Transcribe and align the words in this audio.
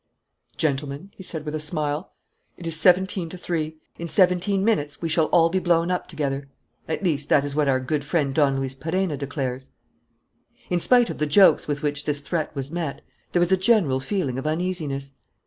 "Gentlemen," 0.57 1.11
he 1.15 1.21
said, 1.21 1.45
with 1.45 1.53
a 1.53 1.59
smile, 1.59 2.11
"it 2.57 2.65
is 2.65 2.75
seventeen 2.75 3.29
to 3.29 3.37
three. 3.37 3.77
In 3.99 4.07
seventeen 4.07 4.65
minutes 4.65 4.99
we 4.99 5.07
shall 5.07 5.25
all 5.25 5.49
be 5.49 5.59
blown 5.59 5.91
up 5.91 6.07
together. 6.07 6.49
At 6.87 7.03
least, 7.03 7.29
that 7.29 7.45
is 7.45 7.55
what 7.55 7.67
our 7.69 7.79
good 7.79 8.03
friend 8.03 8.33
Don 8.33 8.57
Luis 8.59 8.73
Perenna 8.73 9.15
declares." 9.15 9.69
In 10.71 10.79
spite 10.79 11.11
of 11.11 11.19
the 11.19 11.27
jokes 11.27 11.67
with 11.67 11.83
which 11.83 12.05
this 12.05 12.19
threat 12.19 12.49
was 12.55 12.71
met, 12.71 13.01
there 13.31 13.39
was 13.39 13.51
a 13.51 13.57
general 13.57 13.99
feeling 13.99 14.39
of 14.39 14.47
uneasiness. 14.47 15.11